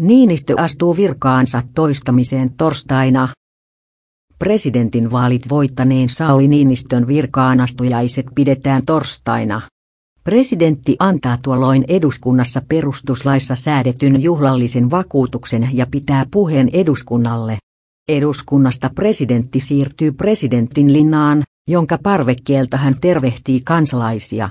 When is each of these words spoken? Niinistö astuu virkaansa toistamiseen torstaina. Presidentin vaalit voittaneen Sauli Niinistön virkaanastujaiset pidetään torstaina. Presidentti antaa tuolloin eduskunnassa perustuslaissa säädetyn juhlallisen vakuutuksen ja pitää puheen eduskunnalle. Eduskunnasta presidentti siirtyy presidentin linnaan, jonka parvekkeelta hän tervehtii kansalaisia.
Niinistö 0.00 0.54
astuu 0.56 0.96
virkaansa 0.96 1.62
toistamiseen 1.74 2.50
torstaina. 2.56 3.28
Presidentin 4.38 5.10
vaalit 5.10 5.48
voittaneen 5.48 6.08
Sauli 6.08 6.48
Niinistön 6.48 7.06
virkaanastujaiset 7.06 8.26
pidetään 8.34 8.86
torstaina. 8.86 9.62
Presidentti 10.24 10.96
antaa 10.98 11.38
tuolloin 11.42 11.84
eduskunnassa 11.88 12.62
perustuslaissa 12.68 13.56
säädetyn 13.56 14.22
juhlallisen 14.22 14.90
vakuutuksen 14.90 15.70
ja 15.72 15.86
pitää 15.90 16.26
puheen 16.30 16.68
eduskunnalle. 16.72 17.58
Eduskunnasta 18.08 18.90
presidentti 18.94 19.60
siirtyy 19.60 20.12
presidentin 20.12 20.92
linnaan, 20.92 21.42
jonka 21.68 21.98
parvekkeelta 22.02 22.76
hän 22.76 22.96
tervehtii 23.00 23.60
kansalaisia. 23.60 24.50